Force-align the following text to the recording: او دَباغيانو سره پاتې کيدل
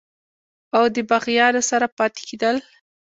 او 0.77 0.83
دَباغيانو 0.95 1.61
سره 1.69 1.87
پاتې 1.97 2.21
کيدل 2.27 2.57